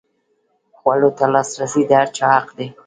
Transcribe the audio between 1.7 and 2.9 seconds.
د هر چا حق دی.